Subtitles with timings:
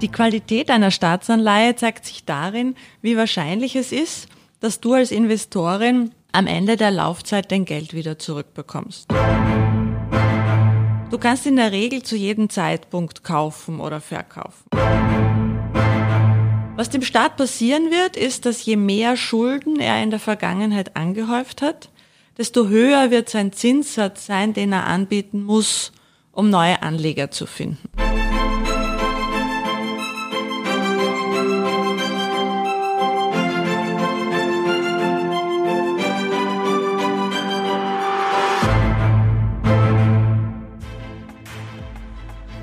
[0.00, 4.28] Die Qualität einer Staatsanleihe zeigt sich darin, wie wahrscheinlich es ist,
[4.60, 9.08] dass du als Investorin am Ende der Laufzeit dein Geld wieder zurückbekommst.
[11.10, 14.64] Du kannst in der Regel zu jedem Zeitpunkt kaufen oder verkaufen.
[16.76, 21.62] Was dem Staat passieren wird, ist, dass je mehr Schulden er in der Vergangenheit angehäuft
[21.62, 21.88] hat,
[22.36, 25.92] desto höher wird sein Zinssatz sein, den er anbieten muss,
[26.32, 27.88] um neue Anleger zu finden.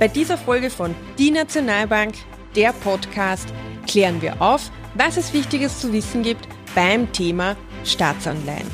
[0.02, 2.16] Bei dieser Folge von Die Nationalbank,
[2.55, 3.54] der Podcast,
[3.86, 7.55] klären wir auf, was es Wichtiges zu wissen gibt beim Thema
[7.86, 8.66] Staatsanleihen.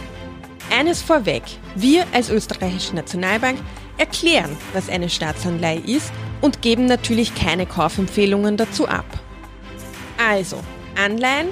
[0.73, 1.43] Eines vorweg,
[1.75, 3.59] wir als österreichische Nationalbank
[3.97, 9.19] erklären, was eine Staatsanleihe ist und geben natürlich keine Kaufempfehlungen dazu ab.
[10.17, 10.63] Also,
[10.95, 11.49] Anleihen,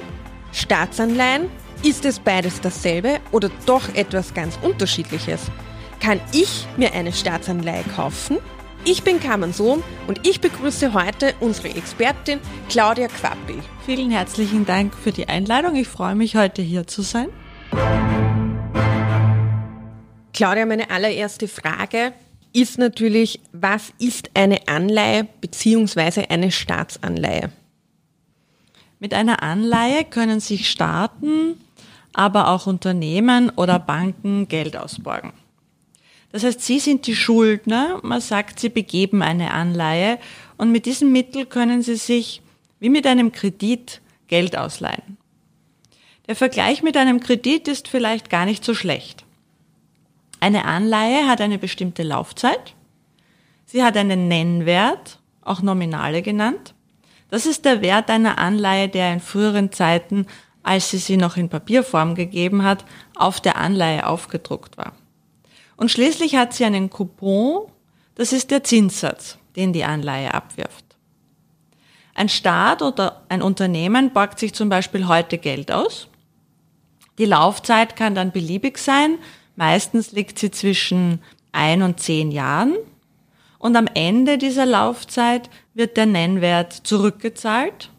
[0.52, 1.50] Staatsanleihen,
[1.82, 5.50] ist es beides dasselbe oder doch etwas ganz Unterschiedliches?
[6.00, 8.38] Kann ich mir eine Staatsanleihe kaufen
[8.86, 13.58] ich bin Carmen Sohn und ich begrüße heute unsere Expertin Claudia Quappi.
[13.84, 15.74] Vielen herzlichen Dank für die Einladung.
[15.74, 17.28] Ich freue mich, heute hier zu sein.
[20.32, 22.12] Claudia, meine allererste Frage
[22.52, 26.26] ist natürlich, was ist eine Anleihe bzw.
[26.28, 27.50] eine Staatsanleihe?
[29.00, 31.60] Mit einer Anleihe können sich Staaten,
[32.12, 35.32] aber auch Unternehmen oder Banken Geld ausborgen.
[36.32, 38.00] Das heißt, Sie sind die Schuldner.
[38.02, 40.18] Man sagt, Sie begeben eine Anleihe
[40.56, 42.42] und mit diesem Mittel können Sie sich
[42.80, 45.16] wie mit einem Kredit Geld ausleihen.
[46.26, 49.24] Der Vergleich mit einem Kredit ist vielleicht gar nicht so schlecht.
[50.40, 52.74] Eine Anleihe hat eine bestimmte Laufzeit.
[53.64, 56.74] Sie hat einen Nennwert, auch Nominale genannt.
[57.30, 60.26] Das ist der Wert einer Anleihe, der in früheren Zeiten,
[60.62, 64.92] als sie sie noch in Papierform gegeben hat, auf der Anleihe aufgedruckt war.
[65.76, 67.70] Und schließlich hat sie einen Coupon,
[68.14, 70.84] das ist der Zinssatz, den die Anleihe abwirft.
[72.14, 76.08] Ein Staat oder ein Unternehmen borgt sich zum Beispiel heute Geld aus.
[77.18, 79.18] Die Laufzeit kann dann beliebig sein.
[79.54, 81.20] Meistens liegt sie zwischen
[81.52, 82.74] ein und zehn Jahren.
[83.58, 87.90] Und am Ende dieser Laufzeit wird der Nennwert zurückgezahlt.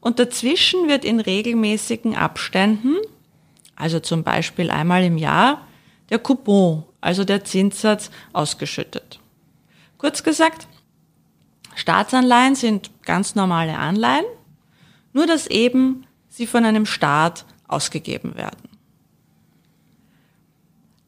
[0.00, 2.96] Und dazwischen wird in regelmäßigen Abständen,
[3.76, 5.66] also zum Beispiel einmal im Jahr,
[6.12, 9.20] der Coupon also der Zinssatz, ausgeschüttet.
[9.98, 10.68] Kurz gesagt,
[11.74, 14.24] Staatsanleihen sind ganz normale Anleihen,
[15.12, 18.68] nur dass eben sie von einem Staat ausgegeben werden.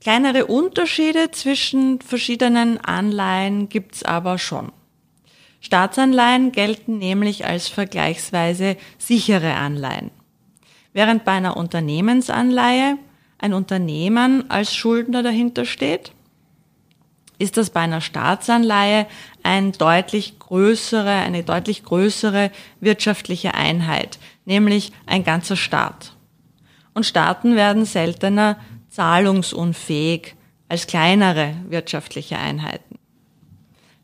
[0.01, 4.73] Kleinere Unterschiede zwischen verschiedenen Anleihen gibt's aber schon.
[5.61, 10.11] Staatsanleihen gelten nämlich als vergleichsweise sichere Anleihen,
[10.93, 12.99] während bei einer Unternehmensanleihe
[13.39, 16.13] ein Unternehmen als Schuldner dahinter steht,
[17.39, 19.07] ist das bei einer Staatsanleihe
[19.43, 22.51] ein deutlich größere, eine deutlich größere
[22.81, 26.15] wirtschaftliche Einheit, nämlich ein ganzer Staat.
[26.95, 28.59] Und Staaten werden seltener
[28.89, 30.37] zahlungsunfähig
[30.69, 32.99] als kleinere wirtschaftliche Einheiten.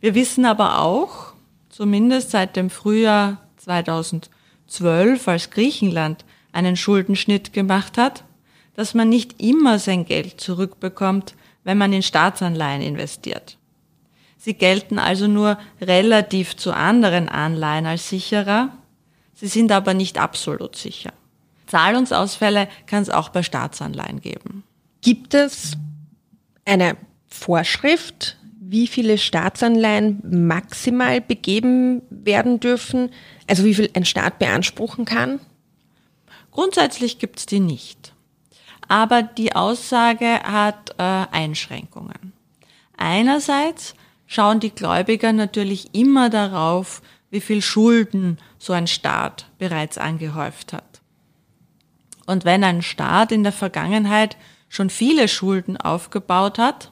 [0.00, 1.34] Wir wissen aber auch,
[1.68, 8.24] zumindest seit dem Frühjahr 2012, als Griechenland einen Schuldenschnitt gemacht hat,
[8.74, 13.58] dass man nicht immer sein Geld zurückbekommt, wenn man in Staatsanleihen investiert.
[14.38, 18.70] Sie gelten also nur relativ zu anderen Anleihen als sicherer,
[19.34, 21.12] sie sind aber nicht absolut sicher.
[21.66, 24.64] Zahlungsausfälle kann es auch bei Staatsanleihen geben.
[25.02, 25.72] Gibt es
[26.64, 33.10] eine Vorschrift, wie viele Staatsanleihen maximal begeben werden dürfen,
[33.46, 35.38] also wie viel ein Staat beanspruchen kann?
[36.50, 38.14] Grundsätzlich gibt es die nicht
[38.90, 42.32] aber die Aussage hat äh, Einschränkungen.
[42.96, 43.94] Einerseits
[44.26, 51.00] schauen die Gläubiger natürlich immer darauf, wie viel Schulden so ein Staat bereits angehäuft hat.
[52.26, 54.36] Und wenn ein Staat in der Vergangenheit
[54.68, 56.90] schon viele Schulden aufgebaut hat,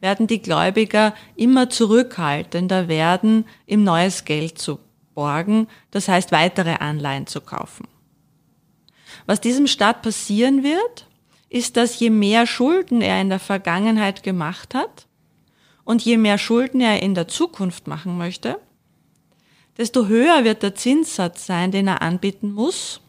[0.00, 4.80] werden die Gläubiger immer zurückhaltender werden, ihm neues Geld zu
[5.14, 7.88] borgen, das heißt weitere Anleihen zu kaufen.
[9.24, 11.06] Was diesem Staat passieren wird,
[11.52, 15.06] ist, dass je mehr Schulden er in der Vergangenheit gemacht hat
[15.84, 18.58] und je mehr Schulden er in der Zukunft machen möchte,
[19.76, 23.02] desto höher wird der Zinssatz sein, den er anbieten muss,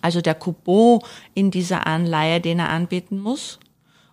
[0.00, 1.00] also der Coupon
[1.34, 3.58] in dieser Anleihe, den er anbieten muss,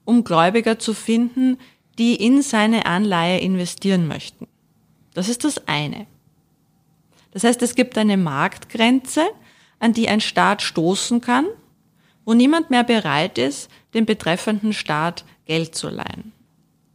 [0.03, 1.57] um Gläubiger zu finden,
[1.97, 4.47] die in seine Anleihe investieren möchten.
[5.13, 6.07] Das ist das eine.
[7.31, 9.21] Das heißt, es gibt eine Marktgrenze,
[9.79, 11.45] an die ein Staat stoßen kann,
[12.25, 16.31] wo niemand mehr bereit ist, dem betreffenden Staat Geld zu leihen.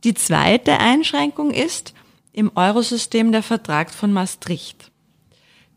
[0.05, 1.93] Die zweite Einschränkung ist
[2.33, 4.91] im Eurosystem der Vertrag von Maastricht.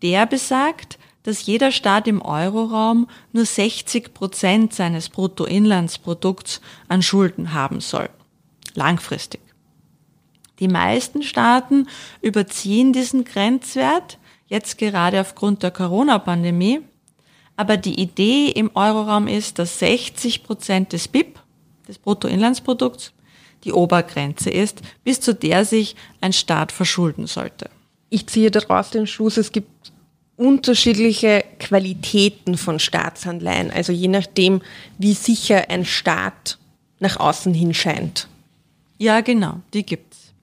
[0.02, 7.80] Der besagt, dass jeder Staat im Euroraum nur 60 Prozent seines Bruttoinlandsprodukts an Schulden haben
[7.80, 8.10] soll.
[8.74, 9.42] Langfristig.
[10.60, 11.88] Die meisten Staaten
[12.22, 16.82] überziehen diesen Grenzwert, jetzt gerade aufgrund der Corona-Pandemie.
[17.62, 21.38] Aber die Idee im Euroraum ist, dass 60 Prozent des BIP,
[21.88, 23.14] des Bruttoinlandsprodukts,
[23.66, 27.70] die Obergrenze ist, bis zu der sich ein Staat verschulden sollte.
[28.10, 29.92] Ich ziehe daraus den Schluss, es gibt
[30.38, 34.64] unterschiedliche Qualitäten von Staatsanleihen, also je nachdem,
[34.98, 36.58] wie sicher ein Staat
[37.00, 38.28] nach außen hin scheint.
[38.98, 40.34] Ja, genau, die gibt's.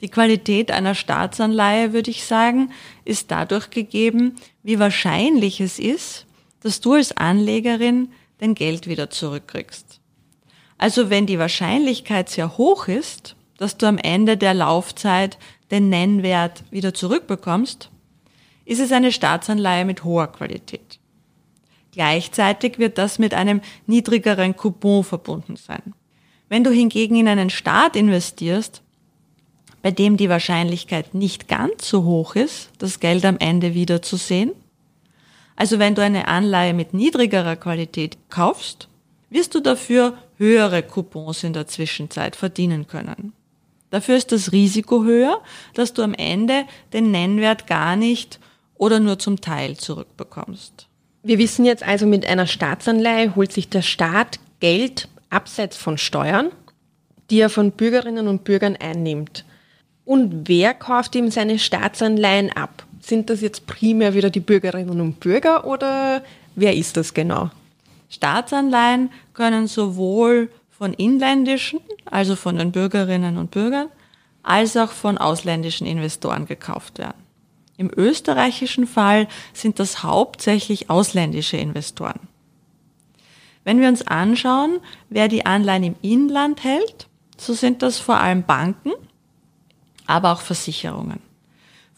[0.00, 2.72] Die Qualität einer Staatsanleihe, würde ich sagen,
[3.04, 6.24] ist dadurch gegeben, wie wahrscheinlich es ist,
[6.64, 8.08] dass du als Anlegerin
[8.38, 10.00] dein Geld wieder zurückkriegst.
[10.78, 15.38] Also wenn die Wahrscheinlichkeit sehr hoch ist, dass du am Ende der Laufzeit
[15.70, 17.90] den Nennwert wieder zurückbekommst,
[18.64, 20.98] ist es eine Staatsanleihe mit hoher Qualität.
[21.92, 25.92] Gleichzeitig wird das mit einem niedrigeren Coupon verbunden sein.
[26.48, 28.82] Wenn du hingegen in einen Staat investierst,
[29.82, 34.16] bei dem die Wahrscheinlichkeit nicht ganz so hoch ist, das Geld am Ende wieder zu
[34.16, 34.52] sehen,
[35.56, 38.88] also wenn du eine Anleihe mit niedrigerer Qualität kaufst,
[39.30, 43.32] wirst du dafür höhere Coupons in der Zwischenzeit verdienen können.
[43.90, 45.40] Dafür ist das Risiko höher,
[45.74, 48.40] dass du am Ende den Nennwert gar nicht
[48.74, 50.88] oder nur zum Teil zurückbekommst.
[51.22, 56.50] Wir wissen jetzt also, mit einer Staatsanleihe holt sich der Staat Geld abseits von Steuern,
[57.30, 59.44] die er von Bürgerinnen und Bürgern einnimmt.
[60.04, 62.86] Und wer kauft ihm seine Staatsanleihen ab?
[63.04, 66.22] Sind das jetzt primär wieder die Bürgerinnen und Bürger oder
[66.54, 67.50] wer ist das genau?
[68.08, 73.88] Staatsanleihen können sowohl von inländischen, also von den Bürgerinnen und Bürgern,
[74.42, 77.22] als auch von ausländischen Investoren gekauft werden.
[77.76, 82.20] Im österreichischen Fall sind das hauptsächlich ausländische Investoren.
[83.64, 84.78] Wenn wir uns anschauen,
[85.10, 88.92] wer die Anleihen im Inland hält, so sind das vor allem Banken,
[90.06, 91.33] aber auch Versicherungen.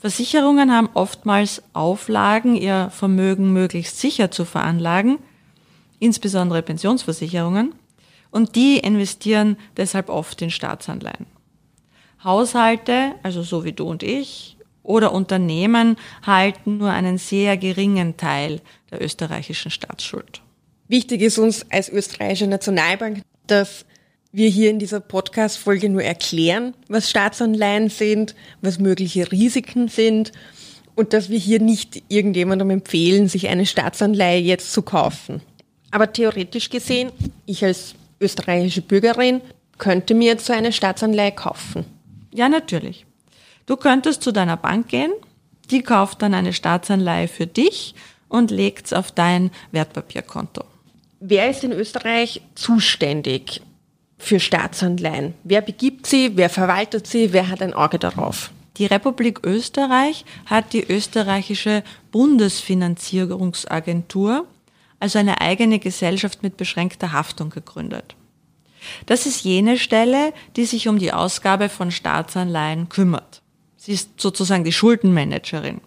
[0.06, 5.18] Versicherungen haben oftmals Auflagen, ihr Vermögen möglichst sicher zu veranlagen,
[5.98, 7.74] insbesondere Pensionsversicherungen,
[8.30, 11.26] und die investieren deshalb oft in Staatsanleihen.
[12.22, 18.60] Haushalte, also so wie du und ich, oder Unternehmen halten nur einen sehr geringen Teil
[18.92, 20.40] der österreichischen Staatsschuld.
[20.86, 23.84] Wichtig ist uns als österreichische Nationalbank, dass
[24.36, 30.30] wir hier in dieser Podcast-Folge nur erklären, was Staatsanleihen sind, was mögliche Risiken sind
[30.94, 35.40] und dass wir hier nicht irgendjemandem empfehlen, sich eine Staatsanleihe jetzt zu kaufen.
[35.90, 37.12] Aber theoretisch gesehen,
[37.46, 39.40] ich als österreichische Bürgerin
[39.78, 41.86] könnte mir jetzt so eine Staatsanleihe kaufen.
[42.34, 43.06] Ja, natürlich.
[43.64, 45.12] Du könntest zu deiner Bank gehen,
[45.70, 47.94] die kauft dann eine Staatsanleihe für dich
[48.28, 50.62] und legt's auf dein Wertpapierkonto.
[51.20, 53.62] Wer ist in Österreich zuständig
[54.18, 55.34] für Staatsanleihen?
[55.44, 56.36] Wer begibt sie?
[56.36, 57.32] Wer verwaltet sie?
[57.32, 58.50] Wer hat ein Auge darauf?
[58.78, 64.46] Die Republik Österreich hat die österreichische Bundesfinanzierungsagentur,
[65.00, 68.16] also eine eigene Gesellschaft mit beschränkter Haftung gegründet.
[69.06, 73.42] Das ist jene Stelle, die sich um die Ausgabe von Staatsanleihen kümmert.
[73.76, 75.80] Sie ist sozusagen die Schuldenmanagerin.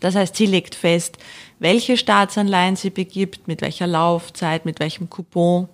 [0.00, 1.18] Das heißt, sie legt fest,
[1.58, 5.68] welche Staatsanleihen sie begibt, mit welcher Laufzeit, mit welchem Coupon.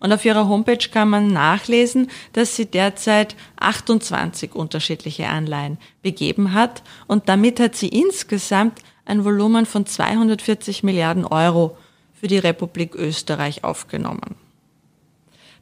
[0.00, 6.82] Und auf ihrer Homepage kann man nachlesen, dass sie derzeit 28 unterschiedliche Anleihen begeben hat
[7.06, 11.76] und damit hat sie insgesamt ein Volumen von 240 Milliarden Euro
[12.12, 14.36] für die Republik Österreich aufgenommen.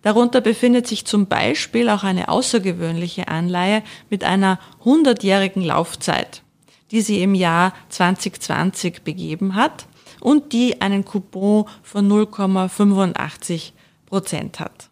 [0.03, 6.43] Darunter befindet sich zum Beispiel auch eine außergewöhnliche Anleihe mit einer 100-jährigen Laufzeit,
[6.91, 9.87] die sie im Jahr 2020 begeben hat
[10.21, 13.73] und die einen Coupon von 0,85
[14.07, 14.89] Prozent hat.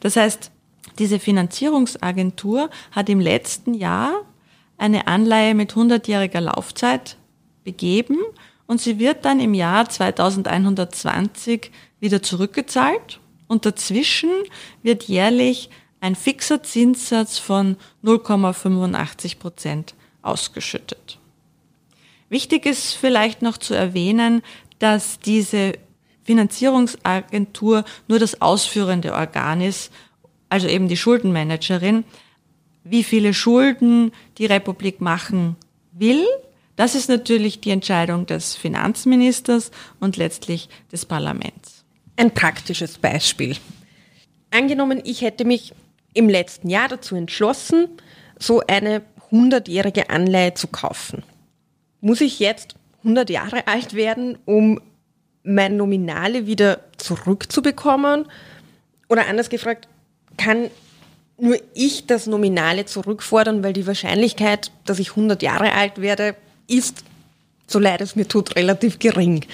[0.00, 0.50] Das heißt,
[0.98, 4.12] diese Finanzierungsagentur hat im letzten Jahr
[4.76, 7.16] eine Anleihe mit 100-jähriger Laufzeit
[7.64, 8.18] begeben
[8.66, 11.70] und sie wird dann im Jahr 2120
[12.00, 14.30] wieder zurückgezahlt und dazwischen
[14.82, 15.70] wird jährlich
[16.00, 21.18] ein fixer Zinssatz von 0,85 Prozent ausgeschüttet.
[22.28, 24.42] Wichtig ist vielleicht noch zu erwähnen,
[24.78, 25.74] dass diese
[26.24, 29.92] Finanzierungsagentur nur das ausführende Organ ist,
[30.48, 32.04] also eben die Schuldenmanagerin.
[32.82, 35.56] Wie viele Schulden die Republik machen
[35.92, 36.26] will,
[36.76, 41.84] Das ist natürlich die Entscheidung des Finanzministers und letztlich des Parlaments.
[42.16, 43.56] Ein praktisches Beispiel.
[44.50, 45.72] Angenommen, ich hätte mich
[46.14, 47.88] im letzten Jahr dazu entschlossen,
[48.38, 51.22] so eine 100-jährige Anleihe zu kaufen.
[52.00, 54.80] Muss ich jetzt 100 Jahre alt werden, um
[55.44, 58.26] mein Nominale wieder zurückzubekommen?
[59.08, 59.88] Oder anders gefragt,
[60.36, 60.70] kann
[61.38, 66.34] nur ich das Nominale zurückfordern, weil die Wahrscheinlichkeit, dass ich 100 Jahre alt werde,
[66.66, 67.04] ist,
[67.66, 69.44] so leid es mir tut, relativ gering.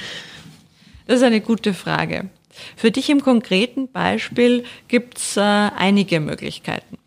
[1.06, 2.28] Das ist eine gute Frage.
[2.76, 6.98] Für dich im konkreten Beispiel gibt es äh, einige Möglichkeiten.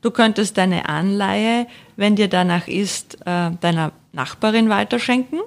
[0.00, 5.40] Du könntest deine Anleihe, wenn dir danach ist, äh, deiner Nachbarin weiterschenken.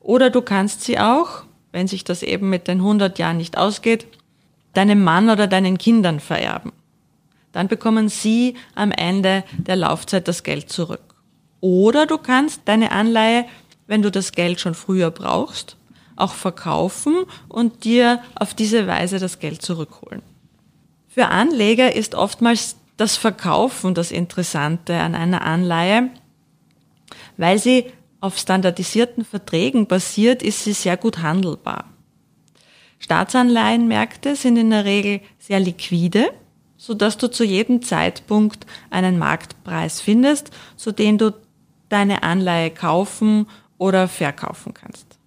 [0.00, 4.06] Oder du kannst sie auch, wenn sich das eben mit den 100 Jahren nicht ausgeht,
[4.74, 6.72] deinem Mann oder deinen Kindern vererben.
[7.52, 11.14] Dann bekommen sie am Ende der Laufzeit das Geld zurück.
[11.60, 13.46] Oder du kannst deine Anleihe,
[13.86, 15.76] wenn du das Geld schon früher brauchst,
[16.14, 20.22] auch verkaufen und dir auf diese Weise das Geld zurückholen.
[21.08, 26.10] Für Anleger ist oftmals das Verkaufen das Interessante an einer Anleihe,
[27.36, 27.86] weil sie
[28.20, 31.84] auf standardisierten Verträgen basiert, ist sie sehr gut handelbar.
[32.98, 36.30] Staatsanleihenmärkte sind in der Regel sehr liquide,
[36.76, 41.32] so dass du zu jedem Zeitpunkt einen Marktpreis findest, zu dem du
[41.88, 43.46] deine Anleihe kaufen
[43.78, 45.18] oder verkaufen kannst.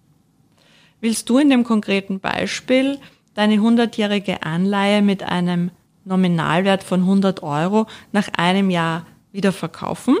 [1.00, 2.98] Willst du in dem konkreten Beispiel
[3.34, 5.70] deine 100-jährige Anleihe mit einem
[6.04, 10.16] Nominalwert von 100 Euro nach einem Jahr wieder verkaufen?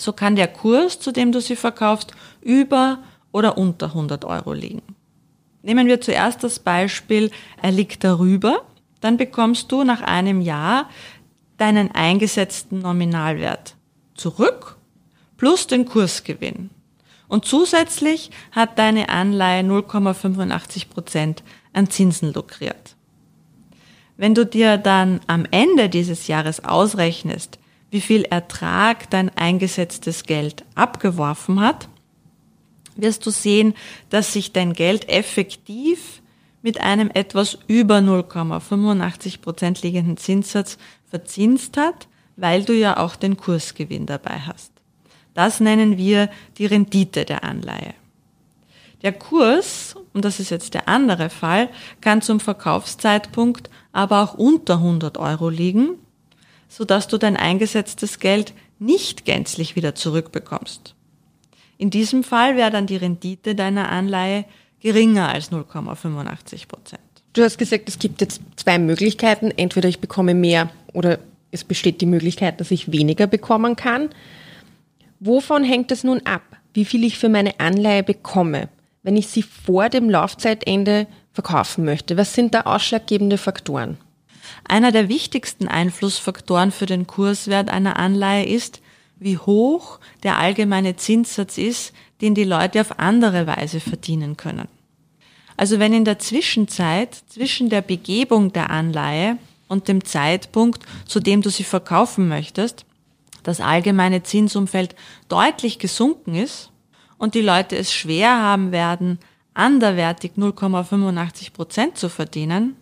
[0.00, 3.00] So kann der Kurs, zu dem du sie verkaufst, über
[3.32, 4.82] oder unter 100 Euro liegen.
[5.62, 7.30] Nehmen wir zuerst das Beispiel,
[7.60, 8.62] er liegt darüber,
[9.02, 10.88] dann bekommst du nach einem Jahr
[11.58, 13.76] deinen eingesetzten Nominalwert
[14.14, 14.78] zurück
[15.36, 16.70] plus den Kursgewinn.
[17.28, 21.42] Und zusätzlich hat deine Anleihe 0,85 Prozent
[21.74, 22.96] an Zinsen lukriert.
[24.16, 27.59] Wenn du dir dann am Ende dieses Jahres ausrechnest,
[27.90, 31.88] wie viel Ertrag dein eingesetztes Geld abgeworfen hat,
[32.96, 33.74] wirst du sehen,
[34.10, 36.22] dass sich dein Geld effektiv
[36.62, 40.78] mit einem etwas über 0,85 Prozent liegenden Zinssatz
[41.08, 44.72] verzinst hat, weil du ja auch den Kursgewinn dabei hast.
[45.34, 46.28] Das nennen wir
[46.58, 47.94] die Rendite der Anleihe.
[49.02, 51.70] Der Kurs, und das ist jetzt der andere Fall,
[52.00, 55.98] kann zum Verkaufszeitpunkt aber auch unter 100 Euro liegen,
[56.70, 60.94] sodass du dein eingesetztes Geld nicht gänzlich wieder zurückbekommst.
[61.76, 64.46] In diesem Fall wäre dann die Rendite deiner Anleihe
[64.80, 67.02] geringer als 0,85 Prozent.
[67.34, 69.50] Du hast gesagt, es gibt jetzt zwei Möglichkeiten.
[69.50, 71.18] Entweder ich bekomme mehr oder
[71.50, 74.10] es besteht die Möglichkeit, dass ich weniger bekommen kann.
[75.18, 78.68] Wovon hängt es nun ab, wie viel ich für meine Anleihe bekomme,
[79.02, 82.16] wenn ich sie vor dem Laufzeitende verkaufen möchte?
[82.16, 83.98] Was sind da ausschlaggebende Faktoren?
[84.66, 88.80] Einer der wichtigsten Einflussfaktoren für den Kurswert einer Anleihe ist,
[89.18, 94.68] wie hoch der allgemeine Zinssatz ist, den die Leute auf andere Weise verdienen können.
[95.56, 99.36] Also wenn in der Zwischenzeit zwischen der Begebung der Anleihe
[99.68, 102.86] und dem Zeitpunkt, zu dem du sie verkaufen möchtest,
[103.42, 104.94] das allgemeine Zinsumfeld
[105.28, 106.70] deutlich gesunken ist
[107.18, 109.18] und die Leute es schwer haben werden,
[109.54, 112.76] anderwertig 0,85 Prozent zu verdienen,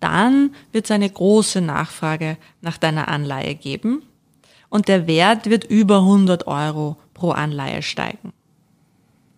[0.00, 4.02] dann wird es eine große Nachfrage nach deiner Anleihe geben
[4.68, 8.32] und der Wert wird über 100 Euro pro Anleihe steigen.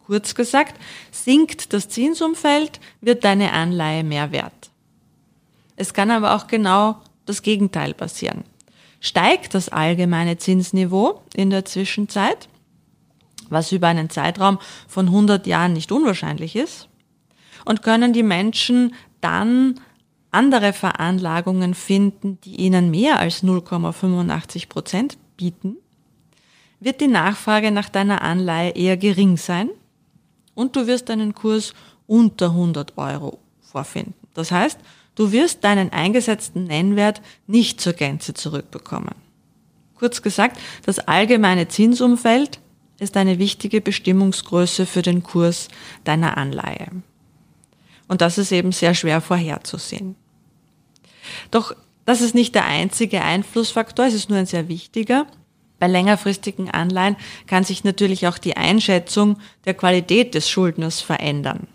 [0.06, 0.74] Kurz gesagt,
[1.10, 4.70] sinkt das Zinsumfeld, wird deine Anleihe mehr wert.
[5.76, 8.44] Es kann aber auch genau das Gegenteil passieren
[9.00, 12.48] steigt das allgemeine Zinsniveau in der Zwischenzeit,
[13.48, 14.58] was über einen Zeitraum
[14.88, 16.88] von 100 Jahren nicht unwahrscheinlich ist,
[17.64, 19.80] und können die Menschen dann
[20.36, 25.76] andere Veranlagungen finden, die ihnen mehr als 0,85 Prozent bieten,
[26.78, 29.70] wird die Nachfrage nach deiner Anleihe eher gering sein
[30.54, 31.74] und du wirst einen Kurs
[32.06, 34.14] unter 100 Euro vorfinden.
[34.34, 34.78] Das heißt,
[35.16, 39.14] Du wirst deinen eingesetzten Nennwert nicht zur Gänze zurückbekommen.
[39.96, 42.60] Kurz gesagt, das allgemeine Zinsumfeld
[42.98, 45.68] ist eine wichtige Bestimmungsgröße für den Kurs
[46.04, 46.88] deiner Anleihe.
[48.08, 50.16] Und das ist eben sehr schwer vorherzusehen.
[51.50, 55.26] Doch das ist nicht der einzige Einflussfaktor, es ist nur ein sehr wichtiger.
[55.78, 57.16] Bei längerfristigen Anleihen
[57.46, 61.68] kann sich natürlich auch die Einschätzung der Qualität des Schuldners verändern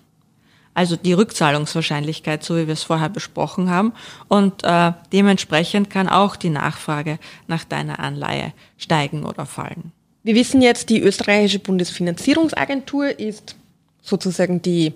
[0.73, 3.93] also die Rückzahlungswahrscheinlichkeit, so wie wir es vorher besprochen haben.
[4.27, 9.91] Und äh, dementsprechend kann auch die Nachfrage nach deiner Anleihe steigen oder fallen.
[10.23, 13.55] Wir wissen jetzt, die österreichische Bundesfinanzierungsagentur ist
[14.01, 14.93] sozusagen die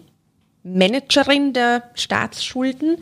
[0.64, 2.98] Managerin der Staatsschulden.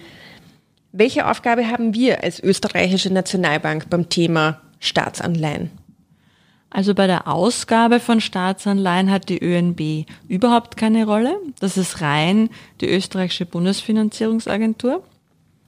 [0.95, 5.71] Welche Aufgabe haben wir als österreichische Nationalbank beim Thema Staatsanleihen?
[6.69, 11.35] Also bei der Ausgabe von Staatsanleihen hat die ÖNB überhaupt keine Rolle.
[11.59, 15.03] Das ist rein die österreichische Bundesfinanzierungsagentur.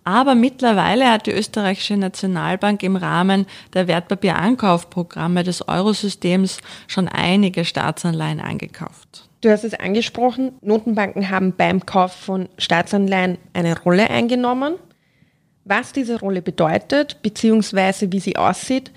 [0.03, 8.39] Aber mittlerweile hat die österreichische Nationalbank im Rahmen der Wertpapierankaufprogramme des Eurosystems schon einige Staatsanleihen
[8.39, 9.27] eingekauft.
[9.41, 14.75] Du hast es angesprochen, Notenbanken haben beim Kauf von Staatsanleihen eine Rolle eingenommen.
[15.65, 18.91] Was diese Rolle bedeutet, beziehungsweise wie sie aussieht,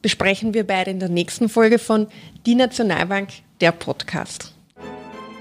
[0.00, 2.06] besprechen wir beide in der nächsten Folge von
[2.46, 3.28] Die Nationalbank,
[3.60, 4.54] der Podcast.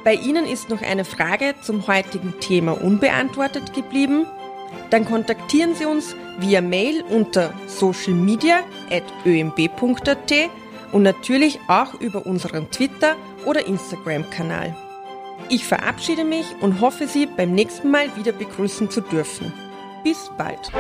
[0.04, 4.26] Bei Ihnen ist noch eine Frage zum heutigen Thema unbeantwortet geblieben
[4.90, 10.34] dann kontaktieren Sie uns via Mail unter socialmedia.ömb.at
[10.92, 13.16] und natürlich auch über unseren Twitter-
[13.46, 14.76] oder Instagram-Kanal.
[15.50, 19.52] Ich verabschiede mich und hoffe, Sie beim nächsten Mal wieder begrüßen zu dürfen.
[20.04, 20.72] Bis bald.